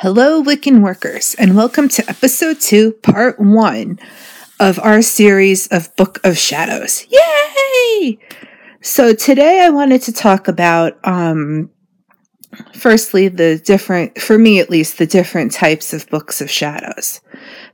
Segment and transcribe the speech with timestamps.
[0.00, 3.98] Hello, Wiccan workers, and welcome to episode two, part one
[4.58, 7.06] of our series of Book of Shadows.
[7.10, 8.18] Yay!
[8.80, 11.68] So today I wanted to talk about, um,
[12.72, 17.20] firstly, the different, for me at least, the different types of Books of Shadows.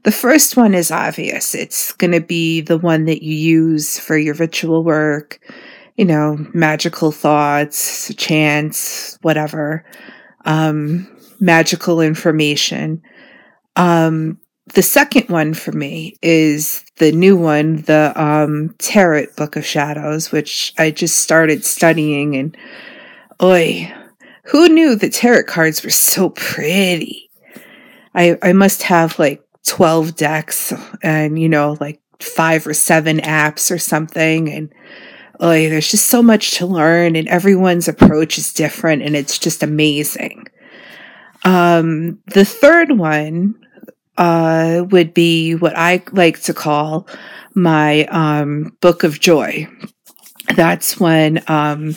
[0.02, 1.54] The first one is obvious.
[1.54, 5.38] It's going to be the one that you use for your ritual work,
[5.96, 9.84] you know, magical thoughts, chants, whatever.
[10.46, 11.08] Um,
[11.40, 13.02] magical information.
[13.77, 14.38] Um,
[14.74, 20.32] the second one for me is the new one, the um, Tarot Book of Shadows,
[20.32, 22.36] which I just started studying.
[22.36, 22.56] And
[23.42, 23.92] oi,
[24.45, 27.30] who knew that tarot cards were so pretty?
[28.14, 30.72] I I must have like twelve decks,
[31.02, 34.72] and you know, like five or seven apps or something, and
[35.42, 39.62] oi, there's just so much to learn, and everyone's approach is different, and it's just
[39.62, 40.46] amazing.
[41.44, 43.54] Um, the third one
[44.16, 47.08] uh, would be what I like to call
[47.55, 49.69] my um, book of joy.
[50.55, 51.96] That's when, um,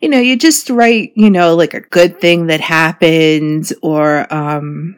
[0.00, 4.96] you know, you just write, you know, like a good thing that happened or, um,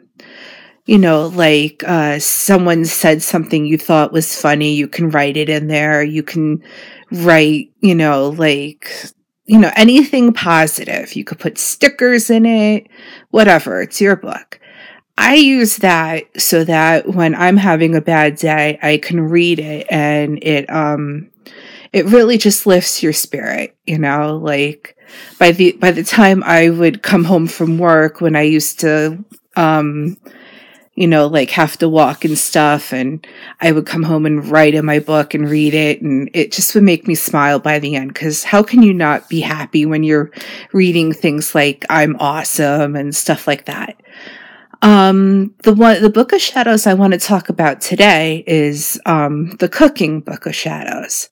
[0.85, 5.49] you know, like uh, someone said something you thought was funny, you can write it
[5.49, 6.03] in there.
[6.03, 6.63] You can
[7.11, 8.89] write, you know, like
[9.45, 11.13] you know, anything positive.
[11.15, 12.87] You could put stickers in it,
[13.31, 13.81] whatever.
[13.81, 14.59] It's your book.
[15.17, 19.85] I use that so that when I'm having a bad day, I can read it
[19.89, 21.29] and it, um,
[21.91, 24.97] it really just lifts your spirit, you know, like
[25.37, 29.23] by the, by the time I would come home from work when I used to,
[29.55, 30.17] um,
[30.95, 32.93] you know, like have to walk and stuff.
[32.93, 33.25] And
[33.61, 36.01] I would come home and write in my book and read it.
[36.01, 38.13] And it just would make me smile by the end.
[38.13, 40.31] Cause how can you not be happy when you're
[40.71, 43.99] reading things like I'm awesome and stuff like that?
[44.83, 49.51] Um, the one, the book of shadows I want to talk about today is, um,
[49.59, 51.29] the cooking book of shadows.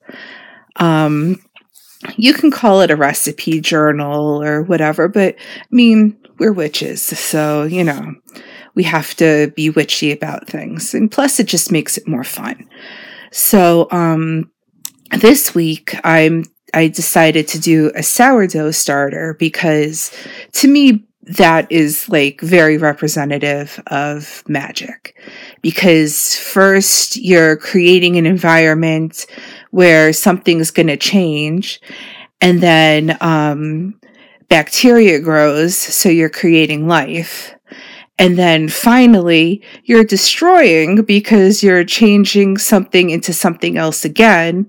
[0.76, 1.36] Um,
[2.16, 7.02] you can call it a recipe journal or whatever, but I mean, we're witches.
[7.02, 8.14] So, you know,
[8.74, 10.94] we have to be witchy about things.
[10.94, 12.68] And plus, it just makes it more fun.
[13.30, 14.50] So, um,
[15.18, 16.44] this week I'm
[16.74, 20.10] I decided to do a sourdough starter because
[20.52, 25.16] to me that is like very representative of magic
[25.60, 29.26] because first you're creating an environment
[29.70, 31.80] where something's going to change
[32.40, 34.00] and then um,
[34.48, 37.54] bacteria grows so you're creating life
[38.18, 44.68] and then finally, you're destroying because you're changing something into something else again.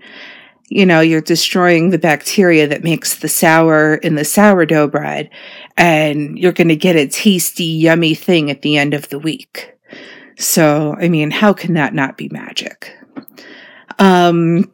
[0.69, 5.29] You know, you're destroying the bacteria that makes the sour in the sourdough bread,
[5.77, 9.77] and you're going to get a tasty, yummy thing at the end of the week.
[10.37, 12.97] So, I mean, how can that not be magic?
[13.99, 14.71] Um,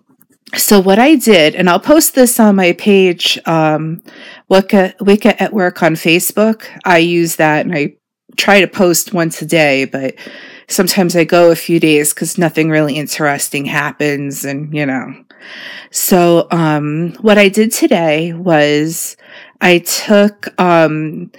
[0.55, 4.01] so what I did, and I'll post this on my page, um,
[4.47, 6.65] Wicca, Wicca at Work on Facebook.
[6.85, 7.95] I use that and I
[8.39, 10.15] try to post once a day, but
[10.67, 15.13] sometimes I go a few days because nothing really interesting happens and, you know.
[15.91, 19.17] So, um, what I did today was
[19.61, 21.31] I took, um,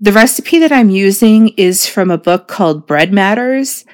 [0.00, 3.84] the recipe that I'm using is from a book called Bread Matters.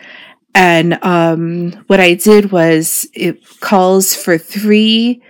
[0.55, 5.23] And, um, what I did was it calls for three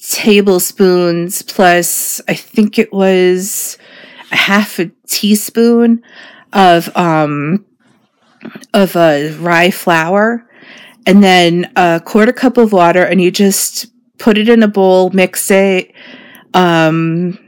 [0.00, 3.78] tablespoons plus, I think it was
[4.30, 6.02] half a teaspoon
[6.52, 7.64] of um
[8.74, 10.46] of a rye flour
[11.06, 13.86] and then a quarter cup of water and you just
[14.18, 15.92] put it in a bowl mix it
[16.54, 17.38] um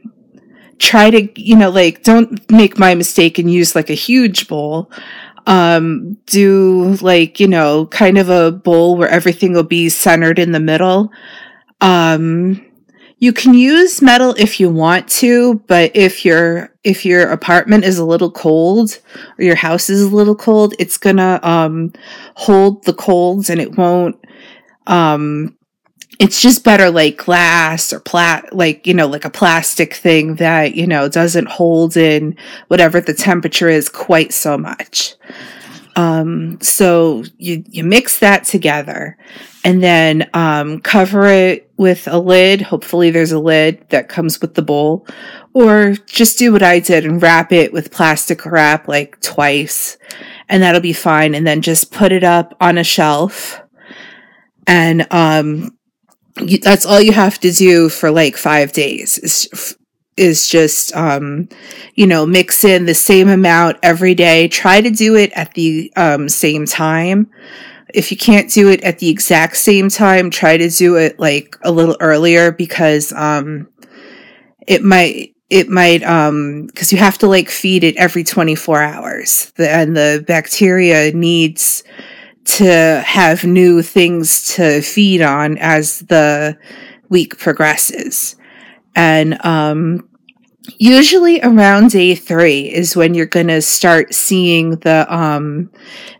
[0.79, 4.91] try to you know like don't make my mistake and use like a huge bowl.
[5.47, 10.53] Um do like you know kind of a bowl where everything will be centered in
[10.53, 11.11] the middle.
[11.81, 12.65] Um
[13.23, 17.97] you can use metal if you want to, but if your if your apartment is
[17.97, 18.99] a little cold
[19.39, 21.93] or your house is a little cold, it's gonna um,
[22.35, 24.17] hold the colds and it won't.
[24.89, 25.57] Um,
[26.19, 30.75] it's just better like glass or plat like you know like a plastic thing that
[30.75, 32.37] you know doesn't hold in
[32.67, 35.15] whatever the temperature is quite so much.
[35.97, 39.19] Um, so you you mix that together
[39.65, 42.61] and then um, cover it with a lid.
[42.63, 45.07] Hopefully, there's a lid that comes with the bowl,
[45.53, 49.99] or just do what I did and wrap it with plastic wrap like twice,
[50.49, 51.35] and that'll be fine.
[51.35, 53.61] And then just put it up on a shelf,
[54.67, 55.77] and um,
[56.41, 59.19] you, that's all you have to do for like five days.
[59.19, 59.77] Is
[60.17, 61.49] is just um,
[61.95, 64.49] you know mix in the same amount every day.
[64.49, 67.31] Try to do it at the um, same time.
[67.95, 71.57] If you can't do it at the exact same time try to do it like
[71.63, 73.69] a little earlier because um,
[74.67, 79.53] it might it might um because you have to like feed it every 24 hours.
[79.59, 81.85] And the bacteria needs
[82.45, 86.59] to have new things to feed on as the
[87.09, 88.37] week progresses
[88.95, 90.09] and um
[90.79, 95.71] usually around day three is when you're going to start seeing the um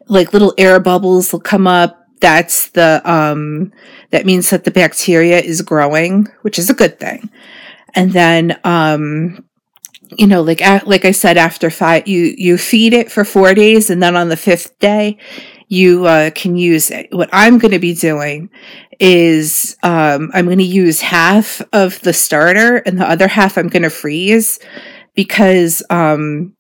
[0.09, 1.99] like little air bubbles will come up.
[2.21, 3.73] That's the um
[4.11, 7.31] that means that the bacteria is growing which is a good thing.
[7.95, 9.45] And then um
[10.19, 13.91] you know like like i said after five you you feed it for four days
[13.91, 15.17] and then on the fifth day
[15.73, 17.09] you uh, can use it.
[17.13, 18.51] What i'm going to be doing
[19.01, 23.69] is um, i'm going to use half of the starter and the other half i'm
[23.69, 24.59] going to freeze
[25.15, 26.55] because um,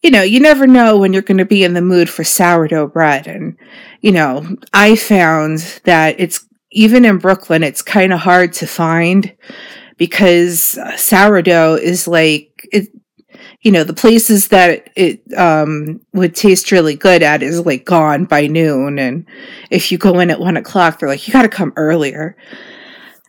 [0.00, 2.86] you know you never know when you're going to be in the mood for sourdough
[2.86, 3.26] bread.
[3.26, 3.56] And
[4.00, 9.34] you know i found that it's even in brooklyn it's kind of hard to find
[9.96, 12.88] because sourdough is like it
[13.66, 18.24] you know the places that it um, would taste really good at is like gone
[18.24, 18.96] by noon.
[18.96, 19.26] And
[19.72, 22.36] if you go in at one o'clock they're like you got to come earlier.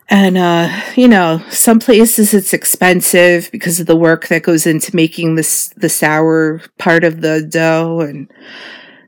[0.08, 4.94] And uh, you know some places it's expensive because of the work that goes into
[4.94, 8.02] making this the sour part of the dough.
[8.02, 8.32] And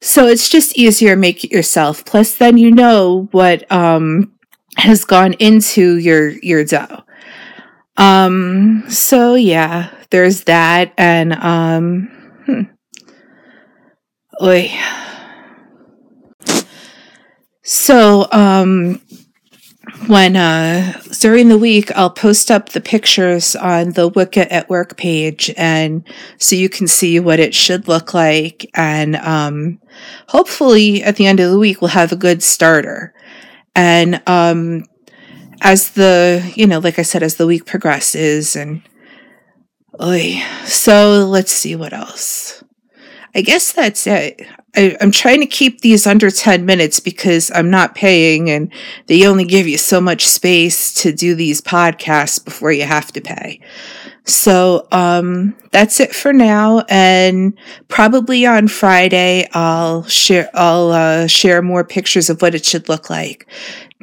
[0.02, 2.04] so it's just easier to make it yourself.
[2.04, 4.32] Plus then you know what um,
[4.78, 7.04] has gone into your your dough.
[7.96, 12.08] Um, so yeah, there's that, and um,
[12.46, 12.62] hmm.
[14.42, 14.70] Oy.
[17.62, 19.00] So um,
[20.06, 24.96] when uh during the week I'll post up the pictures on the Wicca at Work
[24.96, 26.06] page and
[26.38, 29.80] so you can see what it should look like and um
[30.28, 33.14] hopefully at the end of the week we'll have a good starter.
[33.74, 34.84] And um
[35.62, 38.82] as the you know like i said as the week progresses and
[40.02, 42.62] oy, so let's see what else.
[43.34, 44.40] I guess that's it.
[44.76, 48.72] I, i'm trying to keep these under 10 minutes because i'm not paying and
[49.08, 53.20] they only give you so much space to do these podcasts before you have to
[53.20, 53.60] pay.
[54.24, 57.58] So um, that's it for now, and
[57.88, 63.10] probably on Friday I'll share I'll uh, share more pictures of what it should look
[63.10, 63.46] like.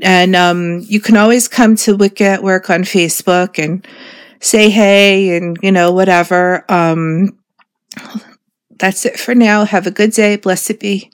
[0.02, 3.88] And um, you can always come to Wicca at Work on Facebook and
[4.39, 6.66] say hey and, you know, whatever.
[6.72, 7.38] Um,
[8.78, 9.66] that's it for now.
[9.66, 10.36] Have a good day.
[10.36, 11.12] Blessed be.